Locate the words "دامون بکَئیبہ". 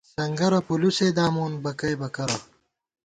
1.17-2.07